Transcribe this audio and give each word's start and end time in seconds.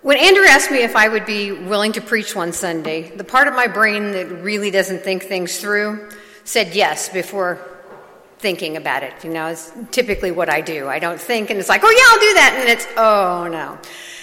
When 0.00 0.16
Andrew 0.16 0.44
asked 0.44 0.70
me 0.70 0.84
if 0.84 0.94
I 0.94 1.08
would 1.08 1.26
be 1.26 1.50
willing 1.50 1.92
to 1.92 2.00
preach 2.00 2.34
one 2.34 2.52
Sunday, 2.52 3.10
the 3.16 3.24
part 3.24 3.48
of 3.48 3.54
my 3.54 3.66
brain 3.66 4.12
that 4.12 4.26
really 4.26 4.70
doesn't 4.70 5.02
think 5.02 5.24
things 5.24 5.58
through 5.58 6.08
said 6.44 6.76
yes 6.76 7.08
before 7.08 7.58
thinking 8.38 8.76
about 8.76 9.02
it. 9.02 9.24
You 9.24 9.30
know, 9.30 9.48
it's 9.48 9.72
typically 9.90 10.30
what 10.30 10.48
I 10.48 10.60
do. 10.60 10.86
I 10.86 11.00
don't 11.00 11.20
think 11.20 11.50
and 11.50 11.58
it's 11.58 11.68
like, 11.68 11.82
oh 11.82 11.90
yeah, 11.90 12.04
I'll 12.10 12.20
do 12.20 12.34
that. 12.34 12.56
And 12.60 12.68
it's, 12.68 12.86
oh 12.96 13.48
no. 13.50 13.76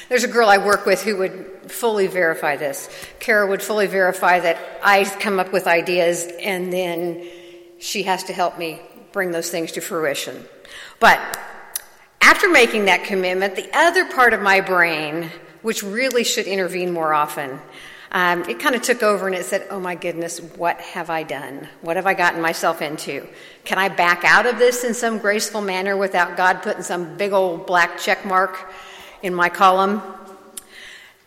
There's 0.07 0.23
a 0.23 0.29
girl 0.29 0.47
I 0.47 0.59
work 0.59 0.85
with 0.85 1.03
who 1.03 1.17
would 1.17 1.70
fully 1.70 2.07
verify 2.07 2.55
this. 2.55 2.89
Kara 3.20 3.46
would 3.46 3.62
fully 3.62 3.88
verify 3.88 4.39
that 4.39 4.57
I 4.82 5.04
come 5.04 5.39
up 5.39 5.52
with 5.52 5.68
ideas 5.68 6.26
and 6.42 6.71
then 6.71 7.28
she 7.80 8.04
has 8.04 8.23
to 8.26 8.34
help 8.34 8.57
me 8.57 8.80
bring 9.12 9.32
those 9.32 9.50
things 9.50 9.73
to 9.73 9.82
fruition. 9.82 10.46
But 11.02 11.20
after 12.21 12.48
making 12.50 12.86
that 12.86 13.04
commitment, 13.04 13.57
the 13.57 13.70
other 13.78 14.05
part 14.05 14.32
of 14.32 14.42
my 14.42 14.62
brain 14.62 15.32
which 15.66 15.82
really 15.82 16.23
should 16.23 16.45
intervene 16.45 16.91
more 16.91 17.11
often. 17.11 17.59
Um, 18.11 18.47
it 18.47 18.60
kind 18.60 18.75
of 18.75 18.83
took 18.83 19.01
over 19.01 19.25
and 19.25 19.36
it 19.36 19.46
said, 19.46 19.65
Oh 19.71 19.79
my 19.79 19.96
goodness, 19.96 20.38
what 20.39 20.79
have 20.79 21.10
I 21.10 21.24
done? 21.24 21.68
What 21.82 21.96
have 21.96 22.05
I 22.05 22.14
gotten 22.14 22.39
myself 22.39 22.83
into? 22.83 23.28
Can 23.64 23.79
I 23.79 23.89
back 23.89 24.24
out 24.24 24.46
of 24.46 24.60
this 24.60 24.83
in 24.83 24.93
some 24.93 25.18
graceful 25.18 25.61
manner 25.61 25.97
without 25.97 26.38
God 26.38 26.61
putting 26.61 26.83
some 26.83 27.18
big 27.18 27.33
old 27.33 27.65
black 27.65 27.97
check 27.97 28.24
mark 28.28 28.71
in 29.24 29.33
my 29.33 29.50
column? 29.50 30.04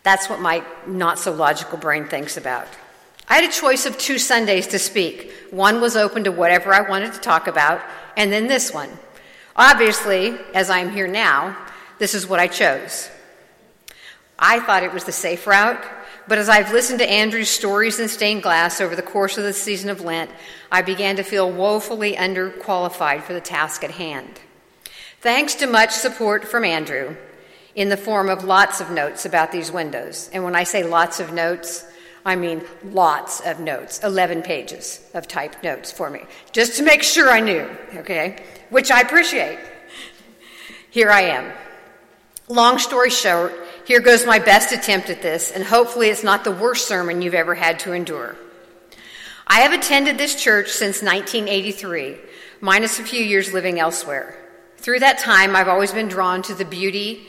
That's 0.05 0.31
what 0.31 0.39
my 0.39 0.63
not 0.87 1.19
so 1.19 1.33
logical 1.33 1.77
brain 1.77 2.05
thinks 2.05 2.37
about. 2.37 2.69
I 3.29 3.41
had 3.41 3.51
a 3.51 3.53
choice 3.53 3.87
of 3.87 3.99
two 3.99 4.19
Sundays 4.19 4.69
to 4.69 4.79
speak. 4.79 5.33
One 5.51 5.81
was 5.81 5.97
open 5.97 6.23
to 6.25 6.31
whatever 6.31 6.73
I 6.73 6.89
wanted 6.89 7.13
to 7.13 7.19
talk 7.19 7.49
about, 7.49 7.83
and 8.17 8.31
then 8.31 8.47
this 8.47 8.73
one. 8.73 8.91
Obviously, 9.57 10.39
as 10.55 10.71
I'm 10.71 10.93
here 10.93 11.09
now, 11.09 11.57
this 11.99 12.15
is 12.15 12.29
what 12.29 12.39
I 12.39 12.47
chose. 12.47 13.11
I 14.39 14.61
thought 14.61 14.85
it 14.85 14.93
was 14.93 15.05
the 15.05 15.13
safe 15.13 15.47
route, 15.47 15.85
but 16.29 16.39
as 16.39 16.49
I've 16.49 16.73
listened 16.73 17.01
to 17.01 17.11
Andrew's 17.11 17.51
stories 17.51 17.99
in 17.99 18.09
stained 18.09 18.43
glass 18.43 18.81
over 18.81 18.95
the 18.95 19.03
course 19.03 19.37
of 19.39 19.45
the 19.45 19.53
season 19.53 19.91
of 19.91 20.03
Lent, 20.03 20.31
I 20.71 20.83
began 20.83 21.17
to 21.17 21.23
feel 21.23 21.51
woefully 21.51 22.15
underqualified 22.15 23.23
for 23.23 23.33
the 23.33 23.41
task 23.41 23.83
at 23.83 23.93
hand. 23.93 24.41
Thanks 25.21 25.57
to 25.57 25.67
much 25.67 25.91
support 25.91 26.45
from 26.45 26.65
Andrew 26.65 27.17
in 27.75 27.89
the 27.89 27.97
form 27.97 28.29
of 28.29 28.45
lots 28.45 28.81
of 28.81 28.91
notes 28.91 29.25
about 29.25 29.51
these 29.51 29.73
windows. 29.73 30.31
And 30.33 30.45
when 30.45 30.55
I 30.55 30.65
say 30.65 30.85
lots 30.85 31.19
of 31.19 31.33
notes, 31.33 31.85
I 32.25 32.37
mean 32.37 32.63
lots 32.85 33.41
of 33.41 33.59
notes, 33.59 34.01
11 34.05 34.43
pages 34.43 35.01
of 35.15 35.27
typed 35.27 35.65
notes 35.65 35.91
for 35.91 36.11
me, 36.11 36.25
just 36.53 36.77
to 36.77 36.83
make 36.83 37.03
sure 37.03 37.31
I 37.31 37.41
knew, 37.41 37.69
okay? 37.97 38.45
Which 38.71 38.91
I 38.91 39.01
appreciate. 39.01 39.59
Here 40.91 41.11
I 41.11 41.23
am. 41.23 41.53
Long 42.49 42.79
story 42.79 43.11
short, 43.11 43.53
here 43.89 44.01
goes 44.01 44.27
my 44.27 44.39
best 44.39 44.71
attempt 44.71 45.09
at 45.09 45.23
this, 45.23 45.51
and 45.51 45.65
hopefully 45.65 46.11
it's 46.11 46.23
not 46.23 46.45
the 46.45 46.53
worst 46.53 46.87
sermon 46.87 47.23
you've 47.23 47.33
ever 47.33 47.55
had 47.55 47.79
to 47.79 47.95
endure. 47.95 48.37
I 49.47 49.61
have 49.61 49.73
attended 49.73 50.19
this 50.19 50.35
church 50.35 50.69
since 50.69 51.01
1983, 51.01 52.19
minus 52.61 52.99
a 52.99 53.03
few 53.03 53.25
years 53.25 53.55
living 53.55 53.81
elsewhere. 53.81 54.37
Through 54.77 54.99
that 54.99 55.17
time, 55.17 55.57
I've 55.57 55.69
always 55.69 55.91
been 55.91 56.09
drawn 56.09 56.43
to 56.43 56.55
the 56.55 56.67
beauty 56.67 57.27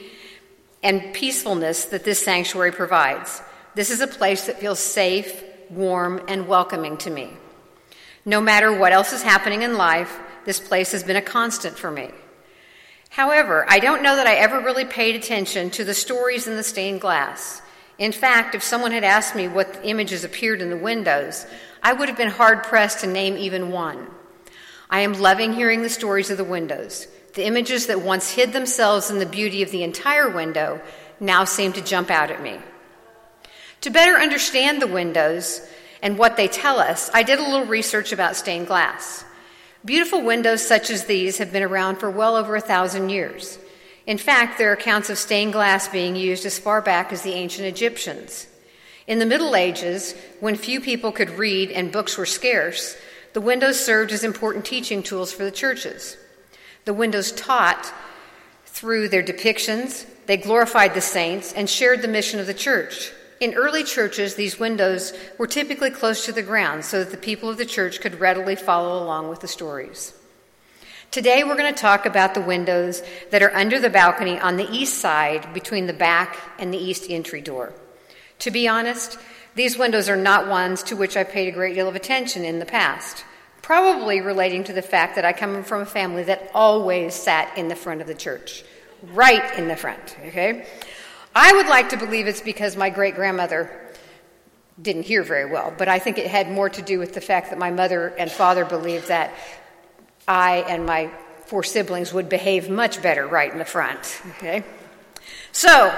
and 0.84 1.14
peacefulness 1.14 1.86
that 1.86 2.04
this 2.04 2.22
sanctuary 2.22 2.74
provides. 2.74 3.42
This 3.74 3.90
is 3.90 4.02
a 4.02 4.08
place 4.08 4.48
that 4.48 4.60
feels 4.60 4.80
safe, 4.80 5.42
warm, 5.70 6.22
and 6.28 6.46
welcoming 6.46 6.98
to 6.98 7.10
me. 7.10 7.30
No 8.26 8.42
matter 8.42 8.78
what 8.78 8.92
else 8.92 9.14
is 9.14 9.24
happening 9.24 9.62
in 9.62 9.78
life, 9.78 10.20
this 10.44 10.60
place 10.60 10.92
has 10.92 11.04
been 11.04 11.16
a 11.16 11.22
constant 11.22 11.78
for 11.78 11.90
me. 11.90 12.10
However, 13.10 13.66
I 13.68 13.80
don't 13.80 14.04
know 14.04 14.16
that 14.16 14.28
I 14.28 14.36
ever 14.36 14.60
really 14.60 14.86
paid 14.86 15.16
attention 15.16 15.72
to 15.72 15.84
the 15.84 15.94
stories 15.94 16.48
in 16.48 16.56
the 16.56 16.64
stained 16.64 17.02
glass. 17.02 17.62
In 17.98 18.12
fact, 18.12 18.56
if 18.56 18.64
someone 18.64 18.92
had 18.92 19.04
asked 19.04 19.36
me 19.36 19.48
what 19.48 19.80
images 19.84 20.24
appeared 20.24 20.62
in 20.62 20.70
the 20.70 20.78
windows, 20.78 21.46
I 21.84 21.94
would 21.94 22.08
have 22.08 22.18
been 22.18 22.30
hard 22.30 22.64
pressed 22.64 23.00
to 23.00 23.08
name 23.08 23.36
even 23.36 23.72
one. 23.72 24.08
I 24.90 25.02
am 25.02 25.14
loving 25.14 25.54
hearing 25.54 25.82
the 25.82 25.90
stories 25.90 26.30
of 26.30 26.38
the 26.38 26.44
windows. 26.44 27.08
The 27.34 27.46
images 27.46 27.88
that 27.88 28.02
once 28.02 28.32
hid 28.32 28.54
themselves 28.54 29.12
in 29.12 29.20
the 29.20 29.26
beauty 29.26 29.62
of 29.64 29.72
the 29.72 29.84
entire 29.84 30.30
window 30.30 30.82
now 31.20 31.44
seem 31.44 31.74
to 31.74 31.82
jump 31.82 32.10
out 32.10 32.32
at 32.32 32.42
me. 32.42 32.60
To 33.82 33.90
better 33.90 34.18
understand 34.18 34.82
the 34.82 34.88
windows 34.88 35.62
and 36.02 36.18
what 36.18 36.38
they 36.38 36.48
tell 36.48 36.80
us, 36.80 37.10
I 37.14 37.24
did 37.24 37.40
a 37.40 37.44
little 37.44 37.66
research 37.66 38.12
about 38.12 38.36
stained 38.36 38.68
glass. 38.68 39.26
Beautiful 39.86 40.22
windows 40.22 40.66
such 40.66 40.90
as 40.90 41.06
these 41.06 41.38
have 41.38 41.54
been 41.54 41.64
around 41.64 41.98
for 41.98 42.12
well 42.12 42.36
over 42.36 42.58
a 42.58 42.62
thousand 42.62 43.10
years. 43.10 43.58
In 44.06 44.18
fact, 44.18 44.58
there 44.58 44.72
are 44.72 44.74
accounts 44.74 45.10
of 45.10 45.18
stained 45.18 45.54
glass 45.54 45.88
being 45.88 46.18
used 46.18 46.46
as 46.46 46.60
far 46.60 46.82
back 46.82 47.14
as 47.14 47.22
the 47.22 47.34
ancient 47.34 47.66
Egyptians. 47.66 48.48
In 49.08 49.20
the 49.20 49.26
Middle 49.26 49.56
Ages, 49.56 50.16
when 50.42 50.56
few 50.56 50.82
people 50.82 51.14
could 51.14 51.30
read 51.30 51.72
and 51.72 51.94
books 51.94 52.18
were 52.18 52.26
scarce, 52.26 52.98
the 53.32 53.40
windows 53.40 53.80
served 53.80 54.12
as 54.12 54.26
important 54.26 54.66
teaching 54.66 55.02
tools 55.02 55.32
for 55.32 55.46
the 55.46 55.52
churches. 55.52 56.18
The 56.84 56.94
windows 56.94 57.32
taught 57.32 57.94
through 58.66 59.08
their 59.08 59.24
depictions, 59.24 60.06
they 60.26 60.38
glorified 60.38 60.94
the 60.94 61.02
saints, 61.02 61.54
and 61.54 61.70
shared 61.70 62.02
the 62.02 62.08
mission 62.08 62.40
of 62.40 62.48
the 62.48 62.54
church. 62.54 63.12
In 63.40 63.54
early 63.54 63.86
churches, 63.86 64.36
these 64.36 64.60
windows 64.60 65.14
were 65.38 65.48
typically 65.48 65.92
close 65.92 66.26
to 66.26 66.34
the 66.34 66.42
ground 66.42 66.84
so 66.84 67.00
that 67.00 67.12
the 67.12 67.18
people 67.18 67.50
of 67.50 67.58
the 67.58 67.66
church 67.66 68.02
could 68.02 68.20
readily 68.20 68.56
follow 68.56 69.02
along 69.02 69.30
with 69.30 69.40
the 69.40 69.48
stories. 69.48 70.14
Today, 71.10 71.44
we're 71.44 71.58
going 71.58 71.74
to 71.74 71.82
talk 71.82 72.06
about 72.06 72.34
the 72.34 72.42
windows 72.42 73.02
that 73.32 73.42
are 73.42 73.56
under 73.56 73.80
the 73.80 73.90
balcony 73.90 74.38
on 74.38 74.58
the 74.58 74.70
east 74.70 75.00
side 75.00 75.54
between 75.54 75.88
the 75.88 75.94
back 75.94 76.38
and 76.60 76.74
the 76.74 76.78
east 76.78 77.06
entry 77.10 77.40
door. 77.40 77.74
To 78.40 78.52
be 78.52 78.68
honest, 78.68 79.18
these 79.56 79.78
windows 79.78 80.10
are 80.10 80.18
not 80.18 80.50
ones 80.50 80.84
to 80.84 80.96
which 80.98 81.16
I 81.16 81.24
paid 81.24 81.48
a 81.48 81.56
great 81.56 81.76
deal 81.76 81.88
of 81.88 81.96
attention 81.96 82.44
in 82.44 82.60
the 82.60 82.66
past, 82.66 83.24
probably 83.62 84.20
relating 84.20 84.66
to 84.66 84.74
the 84.74 84.82
fact 84.82 85.16
that 85.16 85.26
I 85.26 85.32
come 85.32 85.64
from 85.64 85.82
a 85.82 85.86
family 85.86 86.24
that 86.24 86.52
always 86.54 87.16
sat 87.16 87.58
in 87.58 87.70
the 87.70 87.76
front 87.76 88.02
of 88.02 88.08
the 88.08 88.14
church, 88.14 88.64
right 89.14 89.58
in 89.58 89.70
the 89.70 89.78
front, 89.78 90.18
okay? 90.28 90.68
I 91.36 91.54
would 91.54 91.68
like 91.68 91.90
to 91.90 91.98
believe 91.98 92.28
it's 92.28 92.42
because 92.42 92.76
my 92.76 92.90
great 92.90 93.16
grandmother 93.16 93.72
didn't 94.82 95.04
hear 95.04 95.24
very 95.24 95.46
well, 95.46 95.74
but 95.78 95.88
I 95.88 96.00
think 96.00 96.18
it 96.18 96.28
had 96.28 96.50
more 96.50 96.70
to 96.70 96.82
do 96.82 97.00
with 97.00 97.14
the 97.14 97.22
fact 97.22 97.50
that 97.50 97.60
my 97.60 97.72
mother 97.72 98.08
and 98.18 98.32
father 98.32 98.66
believed 98.66 99.10
that 99.10 99.34
I 100.28 100.64
and 100.68 100.86
my 100.86 101.12
four 101.46 101.64
siblings 101.64 102.14
would 102.14 102.30
behave 102.30 102.70
much 102.70 103.02
better 103.02 103.28
right 103.28 103.52
in 103.52 103.58
the 103.58 103.66
front. 103.66 104.22
Okay? 104.38 104.64
So, 105.52 105.94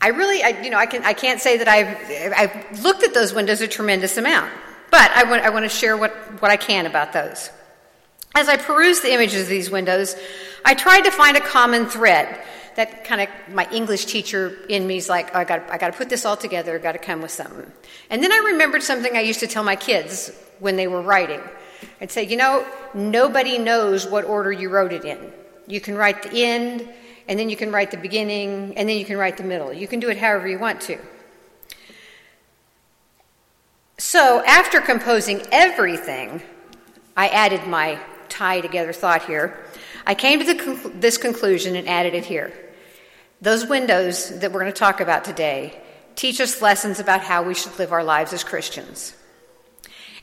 I 0.00 0.08
really, 0.08 0.42
I, 0.42 0.60
you 0.62 0.70
know, 0.70 0.78
I, 0.78 0.86
can, 0.86 1.04
I 1.04 1.12
can't 1.12 1.40
say 1.40 1.58
that 1.58 1.68
I've, 1.68 1.96
I've 2.36 2.82
looked 2.82 3.04
at 3.04 3.14
those 3.14 3.32
windows 3.32 3.60
a 3.60 3.68
tremendous 3.68 4.16
amount, 4.16 4.52
but 4.90 5.10
I 5.12 5.22
want, 5.22 5.42
I 5.42 5.50
want 5.50 5.64
to 5.64 5.68
share 5.68 5.96
what, 5.96 6.10
what 6.42 6.50
I 6.50 6.56
can 6.56 6.86
about 6.86 7.12
those. 7.12 7.50
As 8.34 8.48
I 8.48 8.56
perused 8.56 9.04
the 9.04 9.12
images 9.12 9.42
of 9.42 9.48
these 9.48 9.70
windows, 9.70 10.16
I 10.64 10.74
tried 10.74 11.02
to 11.02 11.12
find 11.12 11.36
a 11.36 11.40
common 11.40 11.86
thread 11.86 12.42
that 12.76 13.04
kind 13.04 13.20
of 13.20 13.54
my 13.54 13.68
English 13.70 14.06
teacher 14.06 14.58
in 14.68 14.86
me 14.86 14.96
is 14.96 15.08
like, 15.08 15.30
oh, 15.34 15.40
I 15.40 15.44
got 15.44 15.70
I 15.70 15.78
got 15.78 15.92
to 15.92 15.98
put 15.98 16.08
this 16.08 16.24
all 16.24 16.36
together. 16.36 16.78
Got 16.78 16.92
to 16.92 16.98
come 16.98 17.22
with 17.22 17.30
something. 17.30 17.70
And 18.10 18.22
then 18.22 18.32
I 18.32 18.50
remembered 18.52 18.82
something 18.82 19.16
I 19.16 19.20
used 19.20 19.40
to 19.40 19.46
tell 19.46 19.64
my 19.64 19.76
kids 19.76 20.32
when 20.58 20.76
they 20.76 20.86
were 20.86 21.02
writing. 21.02 21.40
I'd 22.00 22.10
say, 22.10 22.24
you 22.24 22.36
know, 22.36 22.66
nobody 22.94 23.58
knows 23.58 24.06
what 24.06 24.24
order 24.24 24.52
you 24.52 24.68
wrote 24.68 24.92
it 24.92 25.04
in. 25.04 25.32
You 25.66 25.80
can 25.80 25.96
write 25.96 26.22
the 26.22 26.44
end, 26.44 26.88
and 27.28 27.38
then 27.38 27.48
you 27.48 27.56
can 27.56 27.72
write 27.72 27.90
the 27.90 27.96
beginning, 27.96 28.76
and 28.76 28.88
then 28.88 28.96
you 28.96 29.04
can 29.04 29.16
write 29.16 29.36
the 29.36 29.44
middle. 29.44 29.72
You 29.72 29.88
can 29.88 30.00
do 30.00 30.08
it 30.08 30.16
however 30.16 30.48
you 30.48 30.58
want 30.58 30.80
to. 30.82 30.98
So 33.98 34.44
after 34.44 34.80
composing 34.80 35.42
everything, 35.52 36.42
I 37.16 37.28
added 37.28 37.66
my 37.66 38.00
tie 38.28 38.60
together 38.60 38.92
thought 38.92 39.26
here. 39.26 39.64
I 40.06 40.14
came 40.14 40.40
to 40.40 40.44
the, 40.44 40.92
this 40.94 41.18
conclusion 41.18 41.76
and 41.76 41.88
added 41.88 42.14
it 42.14 42.24
here. 42.24 42.52
Those 43.40 43.66
windows 43.66 44.38
that 44.40 44.52
we're 44.52 44.60
going 44.60 44.72
to 44.72 44.78
talk 44.78 45.00
about 45.00 45.24
today 45.24 45.80
teach 46.14 46.40
us 46.40 46.62
lessons 46.62 47.00
about 47.00 47.22
how 47.22 47.42
we 47.42 47.54
should 47.54 47.78
live 47.78 47.92
our 47.92 48.04
lives 48.04 48.32
as 48.32 48.44
Christians. 48.44 49.14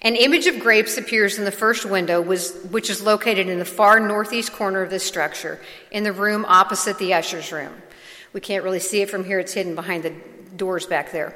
An 0.01 0.15
image 0.15 0.48
of 0.48 0.59
grapes 0.59 0.98
appears 0.98 1.38
in 1.38 1.44
the 1.44 1.51
first 1.51 1.86
window, 1.86 2.21
which 2.21 2.89
is 2.89 3.01
located 3.01 3.50
in 3.50 3.59
the 3.59 3.65
far 3.65 4.00
northeast 4.00 4.53
corner 4.53 4.81
of 4.81 4.89
this 4.89 5.03
structure, 5.03 5.59
in 5.92 6.03
the 6.03 6.13
room 6.13 6.45
opposite 6.48 6.98
the 6.98 7.13
usher's 7.13 7.51
room. 7.51 7.74
We 8.31 8.39
can't 8.39 8.63
really 8.63 8.80
see 8.80 9.01
it 9.01 9.09
from 9.09 9.25
here, 9.25 9.39
it's 9.39 9.53
hidden 9.53 9.75
behind 9.75 10.03
the 10.03 10.13
doors 10.56 10.86
back 10.86 11.12
there. 11.12 11.36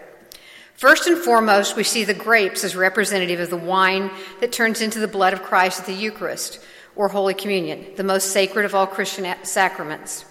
First 0.75 1.07
and 1.07 1.17
foremost, 1.17 1.75
we 1.75 1.83
see 1.83 2.05
the 2.05 2.13
grapes 2.13 2.63
as 2.63 2.75
representative 2.75 3.39
of 3.39 3.49
the 3.49 3.57
wine 3.57 4.11
that 4.39 4.53
turns 4.53 4.81
into 4.81 4.99
the 4.99 5.07
blood 5.07 5.33
of 5.33 5.43
Christ 5.43 5.81
at 5.81 5.85
the 5.85 5.93
Eucharist, 5.93 6.59
or 6.95 7.09
Holy 7.09 7.33
Communion, 7.33 7.85
the 7.95 8.03
most 8.03 8.31
sacred 8.31 8.65
of 8.65 8.75
all 8.75 8.87
Christian 8.87 9.35
sacraments. 9.43 10.25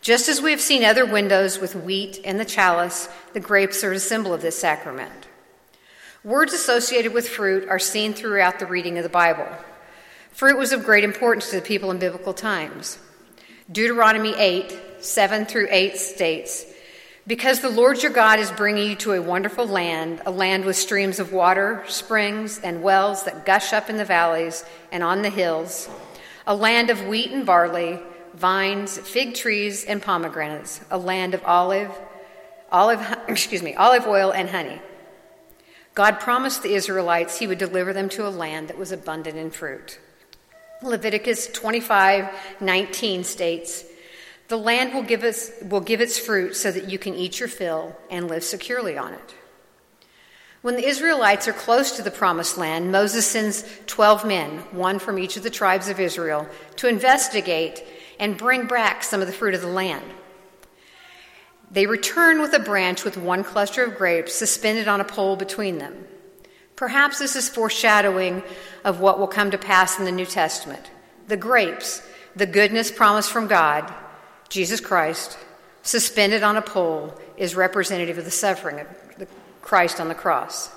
Just 0.00 0.28
as 0.28 0.40
we 0.40 0.50
have 0.50 0.60
seen 0.60 0.84
other 0.84 1.04
windows 1.04 1.58
with 1.58 1.74
wheat 1.74 2.20
and 2.24 2.38
the 2.38 2.44
chalice, 2.44 3.08
the 3.32 3.40
grapes 3.40 3.82
are 3.82 3.92
a 3.92 3.98
symbol 3.98 4.32
of 4.32 4.42
this 4.42 4.58
sacrament. 4.58 5.26
Words 6.22 6.52
associated 6.52 7.12
with 7.12 7.28
fruit 7.28 7.68
are 7.68 7.78
seen 7.78 8.12
throughout 8.12 8.58
the 8.58 8.66
reading 8.66 8.98
of 8.98 9.02
the 9.02 9.08
Bible. 9.08 9.48
Fruit 10.30 10.58
was 10.58 10.72
of 10.72 10.84
great 10.84 11.04
importance 11.04 11.50
to 11.50 11.56
the 11.56 11.62
people 11.62 11.90
in 11.90 11.98
biblical 11.98 12.34
times. 12.34 12.98
Deuteronomy 13.72 14.34
8, 14.36 14.78
7 15.00 15.46
through 15.46 15.68
8 15.70 15.96
states, 15.96 16.66
Because 17.26 17.58
the 17.58 17.68
Lord 17.68 18.02
your 18.02 18.12
God 18.12 18.38
is 18.38 18.52
bringing 18.52 18.90
you 18.90 18.96
to 18.96 19.12
a 19.12 19.20
wonderful 19.20 19.66
land, 19.66 20.22
a 20.26 20.30
land 20.30 20.64
with 20.64 20.76
streams 20.76 21.18
of 21.18 21.32
water, 21.32 21.82
springs, 21.88 22.60
and 22.60 22.84
wells 22.84 23.24
that 23.24 23.44
gush 23.44 23.72
up 23.72 23.90
in 23.90 23.96
the 23.96 24.04
valleys 24.04 24.64
and 24.92 25.02
on 25.02 25.22
the 25.22 25.30
hills, 25.30 25.88
a 26.46 26.54
land 26.54 26.88
of 26.88 27.06
wheat 27.06 27.32
and 27.32 27.44
barley, 27.44 27.98
vines, 28.34 28.96
fig 28.98 29.34
trees, 29.34 29.84
and 29.84 30.00
pomegranates, 30.00 30.80
a 30.88 30.98
land 30.98 31.34
of 31.34 31.44
olive, 31.44 31.90
olive, 32.70 33.04
excuse 33.28 33.62
me, 33.62 33.74
olive 33.74 34.06
oil 34.06 34.30
and 34.30 34.48
honey. 34.50 34.80
God 35.96 36.20
promised 36.20 36.62
the 36.62 36.74
Israelites 36.74 37.38
he 37.38 37.48
would 37.48 37.58
deliver 37.58 37.92
them 37.92 38.08
to 38.10 38.28
a 38.28 38.30
land 38.30 38.68
that 38.68 38.78
was 38.78 38.92
abundant 38.92 39.36
in 39.36 39.50
fruit. 39.50 39.98
Leviticus 40.80 41.48
25:19 41.48 43.24
states, 43.24 43.84
"The 44.48 44.58
land 44.58 44.94
will 44.94 45.02
give 45.02 45.24
us 45.24 45.50
will 45.62 45.80
give 45.80 46.00
its 46.00 46.18
fruit 46.18 46.56
so 46.56 46.70
that 46.70 46.88
you 46.88 46.98
can 46.98 47.14
eat 47.14 47.40
your 47.40 47.48
fill 47.48 47.96
and 48.10 48.28
live 48.28 48.44
securely 48.44 48.96
on 48.96 49.12
it." 49.14 49.34
When 50.62 50.76
the 50.76 50.86
Israelites 50.86 51.46
are 51.46 51.52
close 51.52 51.92
to 51.92 52.02
the 52.02 52.10
promised 52.10 52.58
land, 52.58 52.90
Moses 52.90 53.26
sends 53.26 53.64
12 53.86 54.24
men, 54.24 54.64
one 54.72 54.98
from 54.98 55.18
each 55.18 55.36
of 55.36 55.42
the 55.42 55.50
tribes 55.50 55.88
of 55.88 56.00
Israel, 56.00 56.48
to 56.76 56.88
investigate 56.88 57.84
and 58.18 58.36
bring 58.36 58.66
back 58.66 59.04
some 59.04 59.20
of 59.20 59.26
the 59.26 59.32
fruit 59.32 59.54
of 59.54 59.60
the 59.60 59.68
land. 59.68 60.04
They 61.70 61.86
return 61.86 62.40
with 62.40 62.52
a 62.54 62.58
branch 62.58 63.04
with 63.04 63.16
one 63.16 63.44
cluster 63.44 63.84
of 63.84 63.96
grapes 63.96 64.34
suspended 64.34 64.88
on 64.88 65.00
a 65.00 65.04
pole 65.04 65.36
between 65.36 65.78
them. 65.78 66.06
Perhaps 66.74 67.18
this 67.18 67.36
is 67.36 67.48
foreshadowing 67.48 68.42
of 68.84 69.00
what 69.00 69.18
will 69.18 69.26
come 69.26 69.50
to 69.50 69.58
pass 69.58 69.98
in 69.98 70.04
the 70.04 70.12
New 70.12 70.26
Testament. 70.26 70.90
The 71.28 71.36
grapes, 71.36 72.02
the 72.34 72.46
goodness 72.46 72.90
promised 72.90 73.30
from 73.30 73.46
God, 73.46 73.92
Jesus 74.48 74.80
Christ, 74.80 75.38
suspended 75.82 76.42
on 76.42 76.56
a 76.56 76.62
pole, 76.62 77.14
is 77.36 77.54
representative 77.54 78.18
of 78.18 78.24
the 78.24 78.30
suffering 78.30 78.80
of 78.80 78.86
Christ 79.62 80.00
on 80.00 80.08
the 80.08 80.14
cross. 80.14 80.70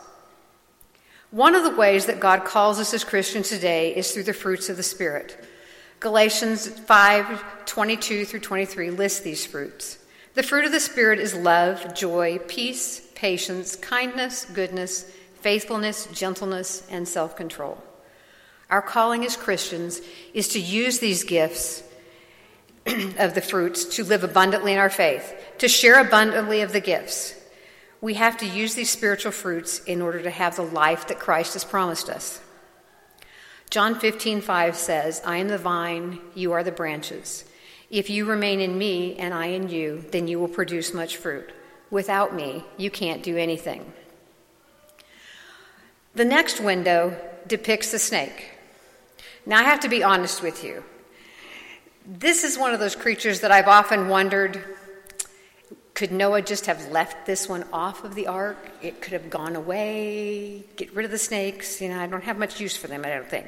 One 1.31 1.53
of 1.53 1.63
the 1.63 1.77
ways 1.77 2.07
that 2.07 2.19
God 2.19 2.43
calls 2.43 2.79
us 2.79 2.93
as 2.93 3.03
Christians 3.03 3.49
today 3.49 3.95
is 3.95 4.11
through 4.11 4.23
the 4.23 4.33
fruits 4.33 4.67
of 4.69 4.77
the 4.77 4.83
Spirit. 4.83 5.45
Galatians 5.99 6.67
5 6.67 7.65
22 7.65 8.25
through 8.25 8.39
23 8.39 8.89
lists 8.89 9.19
these 9.19 9.45
fruits. 9.45 9.99
The 10.33 10.41
fruit 10.41 10.65
of 10.65 10.71
the 10.71 10.79
Spirit 10.79 11.19
is 11.19 11.35
love, 11.35 11.93
joy, 11.93 12.39
peace, 12.47 13.07
patience, 13.13 13.75
kindness, 13.75 14.45
goodness, 14.45 15.11
faithfulness, 15.41 16.07
gentleness, 16.07 16.87
and 16.89 17.07
self 17.07 17.35
control. 17.35 17.77
Our 18.69 18.81
calling 18.81 19.25
as 19.25 19.35
Christians 19.35 20.01
is 20.33 20.47
to 20.49 20.59
use 20.59 20.99
these 20.99 21.23
gifts 21.23 21.83
of 23.19 23.35
the 23.35 23.41
fruits 23.41 23.85
to 23.95 24.03
live 24.03 24.23
abundantly 24.23 24.73
in 24.73 24.79
our 24.79 24.89
faith, 24.89 25.33
to 25.57 25.67
share 25.67 25.99
abundantly 25.99 26.61
of 26.61 26.73
the 26.73 26.79
gifts. 26.79 27.35
We 28.01 28.13
have 28.15 28.37
to 28.37 28.45
use 28.45 28.75
these 28.75 28.89
spiritual 28.89 29.31
fruits 29.31 29.79
in 29.83 30.01
order 30.01 30.21
to 30.21 30.29
have 30.29 30.55
the 30.55 30.63
life 30.63 31.07
that 31.07 31.19
Christ 31.19 31.53
has 31.53 31.65
promised 31.65 32.09
us. 32.09 32.41
John 33.69 33.99
15, 33.99 34.41
5 34.41 34.75
says, 34.75 35.21
I 35.25 35.37
am 35.37 35.47
the 35.47 35.57
vine, 35.57 36.19
you 36.33 36.53
are 36.53 36.63
the 36.63 36.71
branches. 36.71 37.45
If 37.89 38.09
you 38.09 38.25
remain 38.25 38.59
in 38.61 38.77
me 38.77 39.15
and 39.17 39.33
I 39.33 39.47
in 39.47 39.69
you, 39.69 40.05
then 40.11 40.27
you 40.27 40.39
will 40.39 40.47
produce 40.47 40.93
much 40.93 41.17
fruit. 41.17 41.51
Without 41.91 42.33
me, 42.33 42.63
you 42.77 42.89
can't 42.89 43.23
do 43.23 43.37
anything. 43.37 43.93
The 46.15 46.25
next 46.25 46.59
window 46.59 47.19
depicts 47.47 47.91
the 47.91 47.99
snake. 47.99 48.51
Now, 49.45 49.59
I 49.59 49.63
have 49.63 49.79
to 49.81 49.89
be 49.89 50.03
honest 50.03 50.41
with 50.41 50.63
you. 50.63 50.83
This 52.05 52.43
is 52.43 52.57
one 52.57 52.73
of 52.73 52.79
those 52.79 52.95
creatures 52.95 53.41
that 53.41 53.51
I've 53.51 53.67
often 53.67 54.07
wondered 54.07 54.63
could 55.99 56.13
Noah 56.13 56.41
just 56.41 56.67
have 56.67 56.93
left 56.93 57.25
this 57.25 57.49
one 57.49 57.65
off 57.73 58.05
of 58.05 58.15
the 58.15 58.27
ark? 58.27 58.55
It 58.81 59.01
could 59.01 59.11
have 59.11 59.29
gone 59.29 59.57
away, 59.57 60.63
get 60.77 60.95
rid 60.95 61.03
of 61.03 61.11
the 61.11 61.17
snakes. 61.17 61.81
You 61.81 61.89
know, 61.89 61.99
I 61.99 62.07
don't 62.07 62.23
have 62.23 62.39
much 62.39 62.57
use 62.61 62.77
for 62.77 62.87
them, 62.87 63.03
I 63.03 63.09
don't 63.09 63.29
think. 63.29 63.45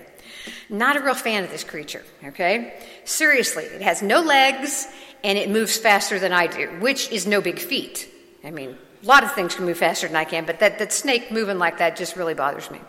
Not 0.70 0.98
a 0.98 1.00
real 1.00 1.14
fan 1.14 1.46
of 1.46 1.50
this 1.50 1.64
creature, 1.64 2.04
okay? 2.26 2.78
Seriously, 3.06 3.64
it 3.64 3.82
has 3.82 4.02
no 4.02 4.20
legs 4.20 4.86
and 5.24 5.38
it 5.38 5.50
moves 5.50 5.78
faster 5.78 6.20
than 6.20 6.34
I 6.34 6.48
do, 6.48 6.68
which 6.82 7.10
is 7.10 7.26
no 7.26 7.40
big 7.40 7.58
feat. 7.58 8.10
I 8.44 8.52
mean, 8.52 8.78
a 9.02 9.06
lot 9.06 9.24
of 9.24 9.32
things 9.32 9.56
can 9.56 9.64
move 9.64 9.78
faster 9.78 10.08
than 10.08 10.18
I 10.18 10.26
can, 10.26 10.44
but 10.44 10.60
that, 10.60 10.78
that 10.80 10.92
snake 10.92 11.32
moving 11.32 11.58
like 11.58 11.78
that 11.78 11.96
just 11.96 12.18
really 12.18 12.34
bothers 12.34 12.70
me. 12.70 12.82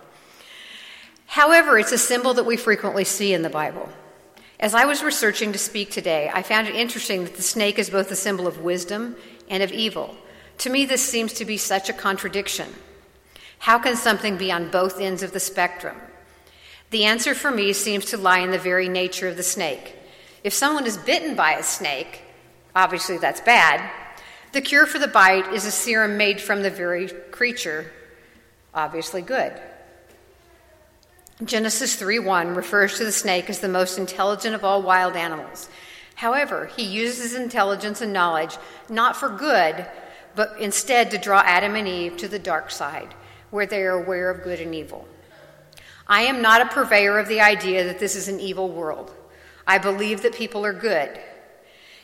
However, 1.26 1.78
it's 1.78 1.92
a 1.92 1.98
symbol 1.98 2.34
that 2.34 2.46
we 2.46 2.56
frequently 2.56 3.04
see 3.04 3.32
in 3.32 3.42
the 3.42 3.48
Bible. 3.48 3.88
As 4.62 4.76
I 4.76 4.84
was 4.84 5.02
researching 5.02 5.50
to 5.50 5.58
speak 5.58 5.90
today, 5.90 6.30
I 6.32 6.42
found 6.42 6.68
it 6.68 6.76
interesting 6.76 7.24
that 7.24 7.34
the 7.34 7.42
snake 7.42 7.80
is 7.80 7.90
both 7.90 8.12
a 8.12 8.16
symbol 8.16 8.46
of 8.46 8.60
wisdom 8.60 9.16
and 9.50 9.60
of 9.60 9.72
evil. 9.72 10.14
To 10.58 10.70
me, 10.70 10.86
this 10.86 11.02
seems 11.02 11.32
to 11.32 11.44
be 11.44 11.56
such 11.56 11.88
a 11.88 11.92
contradiction. 11.92 12.68
How 13.58 13.80
can 13.80 13.96
something 13.96 14.36
be 14.36 14.52
on 14.52 14.70
both 14.70 15.00
ends 15.00 15.24
of 15.24 15.32
the 15.32 15.40
spectrum? 15.40 15.96
The 16.90 17.06
answer 17.06 17.34
for 17.34 17.50
me 17.50 17.72
seems 17.72 18.04
to 18.04 18.16
lie 18.16 18.38
in 18.38 18.52
the 18.52 18.58
very 18.58 18.88
nature 18.88 19.26
of 19.26 19.36
the 19.36 19.42
snake. 19.42 19.96
If 20.44 20.54
someone 20.54 20.86
is 20.86 20.96
bitten 20.96 21.34
by 21.34 21.54
a 21.54 21.64
snake, 21.64 22.22
obviously 22.72 23.18
that's 23.18 23.40
bad. 23.40 23.90
The 24.52 24.60
cure 24.60 24.86
for 24.86 25.00
the 25.00 25.08
bite 25.08 25.52
is 25.52 25.66
a 25.66 25.72
serum 25.72 26.16
made 26.16 26.40
from 26.40 26.62
the 26.62 26.70
very 26.70 27.08
creature, 27.08 27.90
obviously 28.72 29.22
good. 29.22 29.60
Genesis 31.44 31.96
3:1 31.96 32.54
refers 32.54 32.98
to 32.98 33.04
the 33.04 33.12
snake 33.12 33.50
as 33.50 33.58
the 33.58 33.68
most 33.68 33.98
intelligent 33.98 34.54
of 34.54 34.64
all 34.64 34.82
wild 34.82 35.16
animals. 35.16 35.68
However, 36.16 36.66
he 36.66 36.82
uses 36.82 37.34
intelligence 37.34 38.00
and 38.00 38.12
knowledge 38.12 38.58
not 38.88 39.16
for 39.16 39.28
good, 39.28 39.86
but 40.36 40.54
instead 40.60 41.10
to 41.10 41.18
draw 41.18 41.42
Adam 41.44 41.74
and 41.74 41.88
Eve 41.88 42.16
to 42.18 42.28
the 42.28 42.38
dark 42.38 42.70
side, 42.70 43.14
where 43.50 43.66
they 43.66 43.82
are 43.82 43.98
aware 43.98 44.30
of 44.30 44.44
good 44.44 44.60
and 44.60 44.74
evil. 44.74 45.08
I 46.06 46.22
am 46.22 46.42
not 46.42 46.60
a 46.60 46.66
purveyor 46.66 47.18
of 47.18 47.28
the 47.28 47.40
idea 47.40 47.84
that 47.84 47.98
this 47.98 48.14
is 48.14 48.28
an 48.28 48.38
evil 48.38 48.68
world. 48.68 49.10
I 49.66 49.78
believe 49.78 50.22
that 50.22 50.34
people 50.34 50.64
are 50.64 50.72
good. 50.72 51.18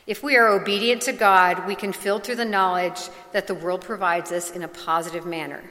If 0.06 0.22
we 0.22 0.36
are 0.36 0.48
obedient 0.48 1.02
to 1.02 1.12
God, 1.12 1.66
we 1.66 1.74
can 1.74 1.92
filter 1.92 2.34
the 2.34 2.44
knowledge 2.44 3.08
that 3.32 3.46
the 3.46 3.54
world 3.54 3.82
provides 3.82 4.32
us 4.32 4.50
in 4.50 4.62
a 4.62 4.68
positive 4.68 5.26
manner. 5.26 5.62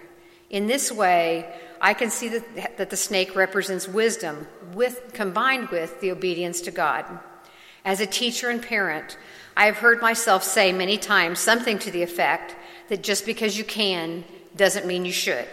In 0.50 0.68
this 0.68 0.92
way, 0.92 1.54
I 1.82 1.94
can 1.94 2.10
see 2.10 2.30
that, 2.30 2.78
that 2.78 2.90
the 2.90 2.98
snake 2.98 3.36
represents 3.36 3.88
wisdom 3.88 4.48
with, 4.74 5.14
combined 5.14 5.70
with 5.70 6.00
the 6.02 6.12
obedience 6.12 6.62
to 6.62 6.72
God. 6.72 7.06
As 7.84 8.00
a 8.00 8.06
teacher 8.06 8.50
and 8.50 8.62
parent, 8.62 9.18
I 9.56 9.66
have 9.66 9.78
heard 9.78 10.02
myself 10.02 10.44
say 10.44 10.72
many 10.72 10.98
times 10.98 11.40
something 11.40 11.80
to 11.80 11.92
the 11.92 12.04
effect 12.04 12.56
that 12.90 13.04
just 13.04 13.26
because 13.26 13.58
you 13.58 13.64
can 13.64 14.24
doesn't 14.56 14.86
mean 14.86 15.06
you 15.06 15.12
should. 15.12 15.48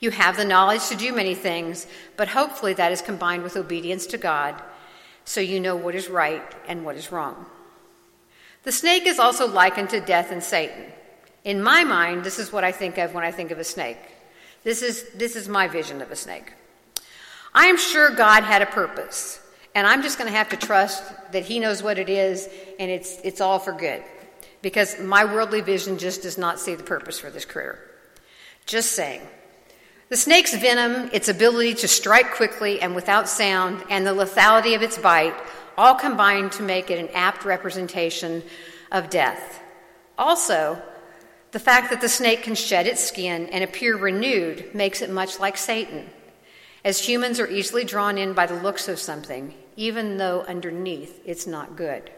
You 0.00 0.10
have 0.10 0.36
the 0.36 0.44
knowledge 0.44 0.88
to 0.88 0.96
do 0.96 1.12
many 1.12 1.34
things, 1.34 1.86
but 2.16 2.28
hopefully 2.28 2.74
that 2.74 2.92
is 2.92 3.02
combined 3.02 3.42
with 3.42 3.56
obedience 3.56 4.06
to 4.06 4.18
God 4.18 4.60
so 5.24 5.40
you 5.40 5.60
know 5.60 5.76
what 5.76 5.94
is 5.94 6.08
right 6.08 6.42
and 6.66 6.84
what 6.84 6.96
is 6.96 7.12
wrong. 7.12 7.46
The 8.64 8.72
snake 8.72 9.06
is 9.06 9.18
also 9.18 9.46
likened 9.46 9.90
to 9.90 10.00
death 10.00 10.32
and 10.32 10.42
Satan. 10.42 10.86
In 11.44 11.62
my 11.62 11.84
mind, 11.84 12.24
this 12.24 12.38
is 12.38 12.52
what 12.52 12.64
I 12.64 12.72
think 12.72 12.98
of 12.98 13.14
when 13.14 13.24
I 13.24 13.32
think 13.32 13.50
of 13.50 13.58
a 13.58 13.64
snake. 13.64 13.98
This 14.62 14.82
is, 14.82 15.08
this 15.14 15.34
is 15.34 15.48
my 15.48 15.66
vision 15.66 16.00
of 16.00 16.10
a 16.10 16.16
snake. 16.16 16.52
I 17.54 17.66
am 17.66 17.76
sure 17.76 18.10
God 18.10 18.44
had 18.44 18.62
a 18.62 18.66
purpose. 18.66 19.40
And 19.74 19.86
I'm 19.86 20.02
just 20.02 20.18
going 20.18 20.30
to 20.30 20.36
have 20.36 20.50
to 20.50 20.56
trust 20.56 21.02
that 21.32 21.44
He 21.44 21.58
knows 21.58 21.82
what 21.82 21.98
it 21.98 22.08
is 22.08 22.48
and 22.78 22.90
it's, 22.90 23.18
it's 23.24 23.40
all 23.40 23.58
for 23.58 23.72
good. 23.72 24.02
Because 24.60 25.00
my 25.00 25.24
worldly 25.24 25.60
vision 25.60 25.98
just 25.98 26.22
does 26.22 26.38
not 26.38 26.60
see 26.60 26.74
the 26.74 26.82
purpose 26.82 27.18
for 27.18 27.30
this 27.30 27.44
critter. 27.44 27.78
Just 28.66 28.92
saying. 28.92 29.22
The 30.08 30.16
snake's 30.16 30.54
venom, 30.54 31.10
its 31.12 31.28
ability 31.28 31.74
to 31.76 31.88
strike 31.88 32.34
quickly 32.34 32.80
and 32.80 32.94
without 32.94 33.28
sound, 33.28 33.82
and 33.88 34.06
the 34.06 34.14
lethality 34.14 34.76
of 34.76 34.82
its 34.82 34.98
bite 34.98 35.34
all 35.76 35.94
combine 35.94 36.50
to 36.50 36.62
make 36.62 36.90
it 36.90 36.98
an 36.98 37.08
apt 37.14 37.46
representation 37.46 38.42
of 38.92 39.08
death. 39.08 39.60
Also, 40.18 40.80
the 41.52 41.60
fact 41.60 41.90
that 41.90 42.00
the 42.00 42.08
snake 42.08 42.42
can 42.42 42.54
shed 42.54 42.86
its 42.86 43.04
skin 43.04 43.46
and 43.48 43.62
appear 43.62 43.96
renewed 43.96 44.74
makes 44.74 45.02
it 45.02 45.10
much 45.10 45.38
like 45.38 45.56
Satan. 45.56 46.10
As 46.84 47.06
humans 47.06 47.38
are 47.38 47.46
easily 47.46 47.84
drawn 47.84 48.18
in 48.18 48.32
by 48.32 48.46
the 48.46 48.60
looks 48.60 48.88
of 48.88 48.98
something, 48.98 49.54
even 49.76 50.16
though 50.16 50.42
underneath 50.42 51.20
it's 51.24 51.46
not 51.46 51.76
good. 51.76 52.10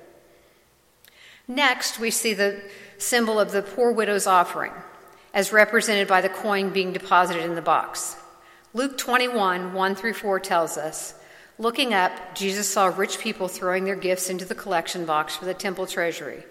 Next, 1.47 1.99
we 1.99 2.11
see 2.11 2.33
the 2.33 2.63
symbol 2.97 3.39
of 3.39 3.53
the 3.53 3.61
poor 3.61 3.93
widow's 3.93 4.27
offering, 4.27 4.73
as 5.35 5.53
represented 5.53 6.09
by 6.09 6.21
the 6.21 6.29
coin 6.29 6.71
being 6.71 6.93
deposited 6.93 7.45
in 7.45 7.55
the 7.55 7.61
box. 7.61 8.17
Luke 8.73 8.97
21, 8.97 9.75
1 9.75 9.95
through 9.95 10.15
4 10.15 10.41
tells 10.41 10.79
us 10.79 11.15
Looking 11.59 11.95
up, 11.95 12.35
Jesus 12.35 12.69
saw 12.69 12.87
rich 12.87 13.21
people 13.21 13.47
throwing 13.47 13.85
their 13.85 13.95
gifts 13.95 14.31
into 14.31 14.45
the 14.45 14.57
collection 14.57 15.05
box 15.05 15.37
for 15.37 15.45
the 15.45 15.55
temple 15.55 15.87
treasury. 15.87 16.45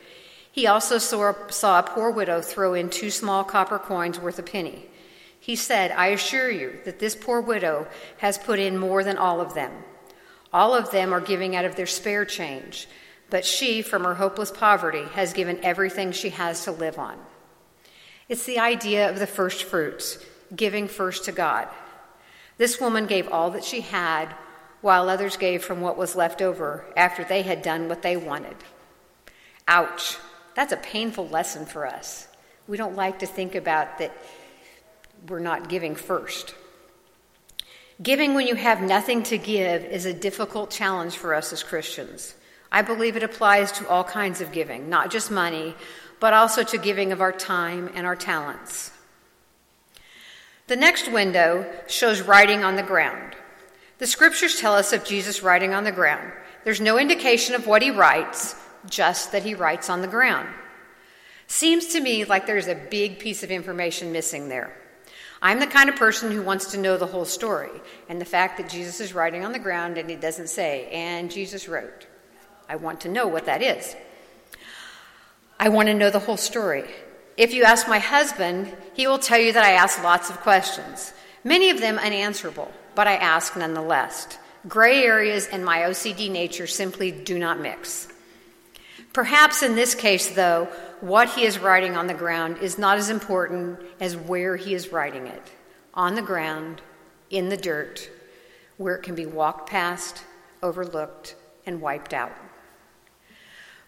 He 0.53 0.67
also 0.67 1.00
saw, 1.00 1.33
saw 1.50 1.79
a 1.79 1.83
poor 1.83 2.12
widow 2.12 2.39
throw 2.39 2.75
in 2.75 2.91
two 2.91 3.10
small 3.10 3.43
copper 3.43 3.79
coins 3.79 4.19
worth 4.19 4.38
a 4.38 4.43
penny. 4.43 4.86
He 5.39 5.55
said, 5.55 5.89
I 5.91 6.10
assure 6.10 6.51
you 6.51 6.79
that 6.86 7.00
this 7.00 7.15
poor 7.15 7.41
widow 7.41 7.88
has 8.19 8.38
put 8.38 8.60
in 8.60 8.77
more 8.77 9.03
than 9.03 9.17
all 9.17 9.41
of 9.41 9.55
them. 9.55 9.72
All 10.53 10.75
of 10.75 10.91
them 10.91 11.12
are 11.12 11.19
giving 11.19 11.55
out 11.55 11.65
of 11.65 11.75
their 11.75 11.88
spare 11.88 12.24
change, 12.24 12.88
but 13.31 13.43
she, 13.43 13.81
from 13.81 14.03
her 14.03 14.13
hopeless 14.13 14.51
poverty, 14.51 15.05
has 15.13 15.33
given 15.33 15.60
everything 15.63 16.12
she 16.12 16.29
has 16.29 16.63
to 16.65 16.72
live 16.72 17.00
on. 17.00 17.17
It's 18.29 18.45
the 18.45 18.60
idea 18.60 19.10
of 19.10 19.17
the 19.17 19.25
first 19.25 19.63
fruits, 19.63 20.24
giving 20.55 20.88
first 20.88 21.25
to 21.25 21.31
God. 21.31 21.67
This 22.60 22.79
woman 22.79 23.07
gave 23.07 23.27
all 23.27 23.50
that 23.51 23.63
she 23.63 23.81
had, 23.81 24.36
while 24.81 25.10
others 25.10 25.36
gave 25.36 25.63
from 25.63 25.81
what 25.81 25.98
was 25.98 26.15
left 26.15 26.43
over 26.43 26.86
after 26.95 27.24
they 27.24 27.41
had 27.41 27.63
done 27.63 27.89
what 27.89 28.03
they 28.03 28.15
wanted. 28.15 28.57
Ouch. 29.67 30.17
That's 30.55 30.74
a 30.74 30.77
painful 30.77 31.27
lesson 31.27 31.65
for 31.65 31.86
us. 31.86 32.27
We 32.67 32.77
don't 32.77 32.95
like 32.95 33.19
to 33.19 33.25
think 33.25 33.55
about 33.55 33.98
that 34.00 34.15
we're 35.27 35.39
not 35.39 35.69
giving 35.69 35.95
first. 35.95 36.53
Giving 38.01 38.33
when 38.33 38.48
you 38.48 38.55
have 38.55 38.81
nothing 38.81 39.24
to 39.24 39.38
give 39.38 39.83
is 39.86 40.05
a 40.05 40.13
difficult 40.13 40.69
challenge 40.69 41.15
for 41.15 41.33
us 41.33 41.53
as 41.53 41.63
Christians. 41.63 42.36
I 42.72 42.81
believe 42.81 43.15
it 43.15 43.24
applies 43.24 43.72
to 43.74 43.88
all 43.88 44.03
kinds 44.03 44.41
of 44.41 44.51
giving, 44.51 44.89
not 44.89 45.12
just 45.12 45.29
money, 45.29 45.75
but 46.19 46.33
also 46.33 46.63
to 46.63 46.77
giving 46.77 47.12
of 47.12 47.22
our 47.22 47.31
time 47.31 47.89
and 47.93 48.05
our 48.05 48.15
talents. 48.15 48.91
The 50.67 50.75
next 50.75 51.12
window 51.12 51.72
shows 51.88 52.22
writing 52.22 52.63
on 52.63 52.75
the 52.75 52.83
ground. 52.83 53.36
The 54.00 54.07
scriptures 54.07 54.60
tell 54.60 54.74
us 54.74 54.91
of 54.91 55.03
Jesus 55.05 55.43
writing 55.43 55.74
on 55.74 55.83
the 55.83 55.91
ground. 55.91 56.31
There's 56.63 56.81
no 56.81 56.98
indication 56.98 57.53
of 57.55 57.67
what 57.67 57.81
he 57.81 57.91
writes, 57.91 58.55
just 58.89 59.31
that 59.31 59.43
he 59.43 59.55
writes 59.55 59.89
on 59.89 60.01
the 60.01 60.07
ground. 60.07 60.49
Seems 61.47 61.87
to 61.87 61.99
me 61.99 62.25
like 62.25 62.45
there's 62.45 62.67
a 62.67 62.75
big 62.75 63.19
piece 63.19 63.43
of 63.43 63.51
information 63.51 64.11
missing 64.11 64.49
there. 64.49 64.75
I'm 65.41 65.59
the 65.59 65.67
kind 65.67 65.89
of 65.89 65.97
person 65.97 66.31
who 66.31 66.41
wants 66.41 66.71
to 66.71 66.77
know 66.77 66.95
the 66.95 67.05
whole 67.05 67.25
story, 67.25 67.69
and 68.07 68.19
the 68.19 68.25
fact 68.25 68.57
that 68.57 68.69
Jesus 68.69 69.01
is 69.01 69.13
writing 69.13 69.43
on 69.43 69.51
the 69.51 69.59
ground 69.59 69.97
and 69.97 70.09
he 70.09 70.15
doesn't 70.15 70.47
say, 70.47 70.87
and 70.89 71.29
Jesus 71.29 71.67
wrote. 71.67 72.07
I 72.69 72.77
want 72.77 73.01
to 73.01 73.09
know 73.09 73.27
what 73.27 73.45
that 73.45 73.61
is. 73.61 73.95
I 75.59 75.67
want 75.69 75.87
to 75.87 75.93
know 75.93 76.09
the 76.09 76.19
whole 76.19 76.37
story. 76.37 76.85
If 77.35 77.53
you 77.53 77.63
ask 77.63 77.89
my 77.89 77.99
husband, 77.99 78.73
he 78.93 79.05
will 79.05 79.19
tell 79.19 79.39
you 79.39 79.51
that 79.51 79.65
I 79.65 79.71
ask 79.71 80.01
lots 80.01 80.29
of 80.29 80.39
questions, 80.41 81.11
many 81.43 81.69
of 81.71 81.81
them 81.81 81.97
unanswerable, 81.97 82.71
but 82.95 83.07
I 83.07 83.15
ask 83.15 83.57
nonetheless. 83.57 84.37
Gray 84.67 85.03
areas 85.03 85.47
and 85.47 85.65
my 85.65 85.79
OCD 85.79 86.31
nature 86.31 86.67
simply 86.67 87.11
do 87.11 87.37
not 87.37 87.59
mix. 87.59 88.07
Perhaps 89.13 89.62
in 89.62 89.75
this 89.75 89.93
case, 89.93 90.32
though, 90.32 90.65
what 91.00 91.29
he 91.29 91.43
is 91.43 91.60
writing 91.60 91.96
on 91.96 92.08
the 92.08 92.13
ground 92.13 92.58
is 92.58 92.79
not 92.79 92.98
as 92.98 93.10
important 93.10 93.79
as 94.00 94.17
where 94.17 94.58
he 94.58 94.74
is 94.74 94.91
writing 94.91 95.27
it 95.27 95.51
on 95.93 96.15
the 96.15 96.22
ground, 96.22 96.82
in 97.29 97.50
the 97.50 97.58
dirt, 97.58 98.10
where 98.77 98.96
it 98.96 99.03
can 99.03 99.13
be 99.13 99.27
walked 99.27 99.70
past, 99.70 100.24
overlooked, 100.63 101.36
and 101.65 101.82
wiped 101.82 102.13
out. 102.13 102.32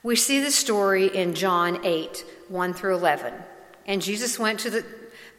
We 0.04 0.16
see 0.16 0.40
the 0.40 0.52
story 0.52 1.08
in 1.08 1.34
John 1.34 1.84
8 1.84 2.24
1 2.50 2.74
through 2.74 2.96
11. 2.96 3.34
And 3.88 4.02
Jesus 4.02 4.38
went 4.38 4.60
to 4.60 4.70
the 4.70 4.86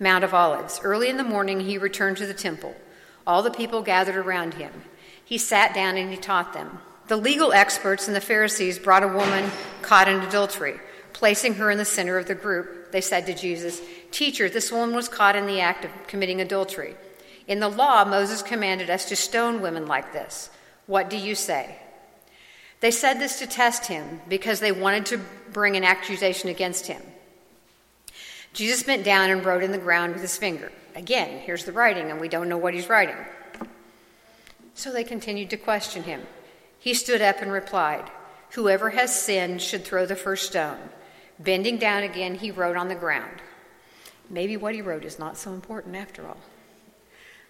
Mount 0.01 0.25
of 0.25 0.35
Olives. 0.35 0.81
Early 0.83 1.09
in 1.09 1.17
the 1.17 1.25
morning, 1.25 1.61
he 1.61 1.79
returned 1.79 2.17
to 2.17 2.27
the 2.27 2.35
temple. 2.35 2.75
All 3.27 3.43
the 3.43 3.51
people 3.51 3.83
gathered 3.83 4.17
around 4.17 4.55
him. 4.55 4.73
He 5.25 5.39
sat 5.39 5.75
down 5.75 5.97
and 5.97 6.11
he 6.11 6.17
taught 6.17 6.53
them. 6.53 6.81
The 7.09 7.17
legal 7.17 7.53
experts 7.53 8.09
and 8.09 8.17
the 8.17 8.21
Pharisees 8.21 8.79
brought 8.79 9.05
a 9.05 9.09
woman 9.09 9.51
caught 9.83 10.09
in 10.09 10.21
adultery. 10.21 10.81
Placing 11.13 11.55
her 11.55 11.71
in 11.71 11.79
the 11.79 11.85
center 11.85 12.19
of 12.19 12.27
the 12.27 12.35
group, 12.35 12.93
they 12.93 13.01
said 13.01 13.27
to 13.27 13.35
Jesus, 13.35 13.81
Teacher, 14.11 14.49
this 14.49 14.73
woman 14.73 14.95
was 14.95 15.09
caught 15.09 15.37
in 15.37 15.47
the 15.47 15.61
act 15.61 15.85
of 15.85 15.91
committing 16.09 16.41
adultery. 16.41 16.95
In 17.47 17.61
the 17.61 17.69
law, 17.69 18.05
Moses 18.05 18.43
commanded 18.43 18.91
us 18.91 19.07
to 19.07 19.17
stone 19.17 19.63
women 19.63 19.87
like 19.87 20.13
this. 20.13 20.51
What 20.87 21.09
do 21.09 21.17
you 21.17 21.35
say? 21.35 21.79
They 22.81 22.91
said 22.91 23.15
this 23.15 23.39
to 23.39 23.47
test 23.47 23.87
him 23.87 24.21
because 24.29 24.61
they 24.61 24.73
wanted 24.73 25.07
to 25.07 25.21
bring 25.53 25.77
an 25.77 25.85
accusation 25.85 26.51
against 26.51 26.87
him. 26.87 27.01
Jesus 28.53 28.83
bent 28.83 29.05
down 29.05 29.31
and 29.31 29.45
wrote 29.45 29.63
in 29.63 29.73
the 29.73 29.79
ground 29.79 30.13
with 30.13 30.23
his 30.23 30.37
finger. 30.37 30.71
Again, 30.95 31.39
here's 31.41 31.65
the 31.65 31.73
writing, 31.73 32.11
and 32.11 32.21
we 32.21 32.29
don't 32.29 32.49
know 32.49 32.59
what 32.59 32.75
he's 32.75 32.89
writing. 32.89 33.17
So 34.75 34.93
they 34.93 35.05
continued 35.05 35.51
to 35.51 35.57
question 35.57 36.03
him. 36.03 36.23
He 36.87 36.95
stood 36.95 37.21
up 37.21 37.43
and 37.43 37.51
replied, 37.51 38.13
Whoever 38.51 38.91
has 38.91 39.13
sinned 39.13 39.61
should 39.61 39.85
throw 39.85 40.07
the 40.07 40.15
first 40.15 40.47
stone. 40.47 40.79
Bending 41.37 41.79
down 41.79 42.05
again, 42.05 42.37
he 42.37 42.53
wrote 42.53 42.77
on 42.77 42.87
the 42.87 42.95
ground. 42.95 43.43
Maybe 44.31 44.57
what 44.57 44.73
he 44.73 44.83
wrote 44.83 45.05
is 45.05 45.19
not 45.19 45.37
so 45.37 45.53
important 45.53 45.97
after 45.97 46.25
all. 46.25 46.37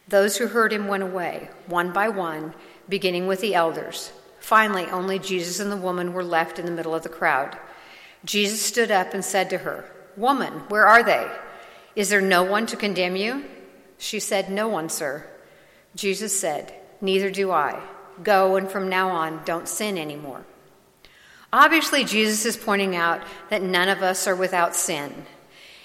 Those 0.09 0.38
who 0.38 0.47
heard 0.47 0.73
him 0.73 0.87
went 0.87 1.02
away, 1.02 1.50
one 1.66 1.93
by 1.93 2.09
one, 2.09 2.55
beginning 2.88 3.26
with 3.26 3.43
the 3.43 3.55
elders. 3.55 4.11
Finally, 4.40 4.87
only 4.87 5.19
Jesus 5.19 5.61
and 5.61 5.71
the 5.71 5.76
woman 5.76 6.14
were 6.14 6.25
left 6.25 6.59
in 6.59 6.64
the 6.64 6.73
middle 6.73 6.95
of 6.95 7.02
the 7.02 7.11
crowd. 7.11 7.59
Jesus 8.25 8.62
stood 8.62 8.90
up 8.90 9.12
and 9.12 9.23
said 9.23 9.50
to 9.50 9.59
her, 9.59 9.85
Woman, 10.16 10.62
where 10.71 10.87
are 10.87 11.02
they? 11.02 11.31
Is 11.95 12.09
there 12.09 12.23
no 12.23 12.43
one 12.43 12.64
to 12.69 12.75
condemn 12.75 13.16
you? 13.16 13.45
She 13.99 14.19
said, 14.19 14.49
No 14.50 14.66
one, 14.66 14.88
sir. 14.88 15.26
Jesus 15.95 16.40
said, 16.40 16.73
Neither 17.02 17.31
do 17.31 17.50
I. 17.50 17.83
Go, 18.23 18.56
and 18.56 18.70
from 18.70 18.88
now 18.88 19.11
on, 19.11 19.42
don't 19.44 19.68
sin 19.68 19.99
anymore. 19.99 20.44
Obviously, 21.52 22.04
Jesus 22.04 22.44
is 22.44 22.56
pointing 22.56 22.96
out 22.96 23.23
that 23.50 23.62
none 23.62 23.88
of 23.88 24.02
us 24.02 24.26
are 24.26 24.37
without 24.37 24.75
sin. 24.75 25.26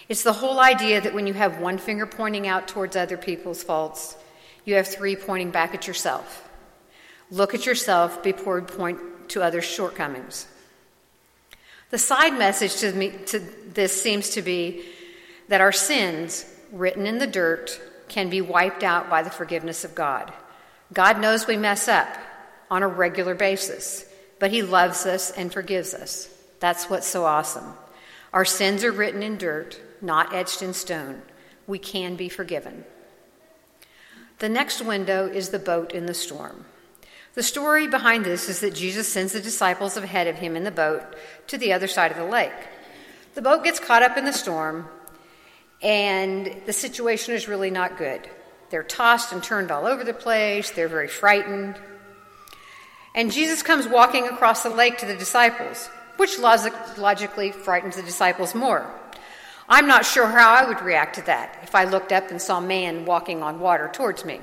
It's 0.10 0.24
the 0.24 0.34
whole 0.34 0.60
idea 0.60 1.00
that 1.00 1.14
when 1.14 1.28
you 1.28 1.34
have 1.34 1.60
one 1.60 1.78
finger 1.78 2.06
pointing 2.06 2.48
out 2.48 2.68
towards 2.68 2.96
other 2.96 3.18
people's 3.18 3.64
faults, 3.64 4.18
you 4.66 4.76
have 4.76 4.88
three 4.88 5.16
pointing 5.16 5.52
back 5.52 5.74
at 5.74 5.88
yourself. 5.88 6.50
Look 7.30 7.54
at 7.54 7.66
yourself 7.66 8.22
before 8.22 8.60
you 8.60 8.66
point 8.66 9.00
to 9.30 9.42
others' 9.42 9.64
shortcomings. 9.64 10.48
The 11.92 11.98
side 11.98 12.38
message 12.38 12.78
to, 12.78 12.92
me, 12.94 13.12
to 13.28 13.40
this 13.40 14.02
seems 14.02 14.32
to 14.32 14.42
be 14.42 14.84
that 15.48 15.62
our 15.62 15.72
sins, 15.72 16.46
written 16.72 17.06
in 17.06 17.18
the 17.18 17.28
dirt, 17.28 17.80
can 18.08 18.30
be 18.30 18.42
wiped 18.42 18.84
out 18.84 19.10
by 19.10 19.24
the 19.24 19.30
forgiveness 19.30 19.84
of 19.84 19.96
God. 19.96 20.34
God 20.94 21.20
knows 21.20 21.48
we 21.48 21.58
mess 21.58 21.88
up 21.88 22.08
on 22.70 22.84
a 22.84 22.88
regular 22.88 23.36
basis, 23.36 24.06
but 24.40 24.52
He 24.52 24.62
loves 24.62 25.06
us 25.06 25.32
and 25.32 25.52
forgives 25.52 25.94
us. 25.94 26.30
That's 26.60 26.90
what's 26.90 27.08
so 27.08 27.26
awesome. 27.26 27.74
Our 28.34 28.46
sins 28.46 28.84
are 28.84 28.92
written 28.92 29.24
in 29.24 29.38
dirt, 29.38 29.80
not 30.02 30.34
etched 30.34 30.62
in 30.62 30.74
stone. 30.74 31.22
We 31.68 31.80
can 31.80 32.16
be 32.16 32.30
forgiven. 32.30 32.86
The 34.40 34.50
next 34.50 34.82
window 34.82 35.28
is 35.28 35.50
the 35.50 35.60
boat 35.60 35.94
in 35.94 36.08
the 36.08 36.14
storm. 36.14 36.66
The 37.34 37.44
story 37.44 37.88
behind 37.88 38.26
this 38.26 38.50
is 38.50 38.60
that 38.60 38.74
Jesus 38.74 39.08
sends 39.08 39.34
the 39.34 39.42
disciples 39.42 39.96
ahead 39.96 40.28
of 40.28 40.38
him 40.38 40.56
in 40.56 40.64
the 40.64 40.72
boat 40.72 41.04
to 41.48 41.58
the 41.58 41.72
other 41.72 41.88
side 41.88 42.12
of 42.12 42.18
the 42.18 42.26
lake. 42.26 42.52
The 43.36 43.42
boat 43.42 43.64
gets 43.64 43.80
caught 43.80 44.04
up 44.04 44.18
in 44.18 44.26
the 44.26 44.34
storm, 44.34 44.90
and 45.82 46.62
the 46.66 46.74
situation 46.74 47.34
is 47.34 47.48
really 47.48 47.72
not 47.72 47.98
good. 47.98 48.28
They're 48.72 48.84
tossed 48.84 49.34
and 49.34 49.44
turned 49.44 49.70
all 49.70 49.86
over 49.86 50.04
the 50.04 50.14
place, 50.14 50.72
they're 50.72 50.88
very 50.88 51.08
frightened. 51.08 51.76
And 53.14 53.32
Jesus 53.32 53.62
comes 53.62 53.88
walking 53.88 54.28
across 54.28 54.64
the 54.64 54.70
lake 54.70 54.98
to 55.00 55.06
the 55.06 55.16
disciples, 55.16 55.90
which 56.16 56.40
logically 56.40 57.52
frightens 57.52 57.98
the 57.98 58.02
disciples 58.02 58.56
more. 58.56 58.90
I'm 59.68 59.88
not 59.88 60.06
sure 60.06 60.26
how 60.26 60.54
I 60.54 60.66
would 60.68 60.82
react 60.82 61.16
to 61.16 61.22
that 61.24 61.60
if 61.64 61.76
I 61.76 61.84
looked 61.84 62.12
up 62.12 62.32
and 62.32 62.42
saw 62.42 62.60
a 62.60 62.62
man 62.62 63.06
walking 63.06 63.44
on 63.44 63.60
water 63.60 63.90
towards 63.94 64.24
me. 64.24 64.40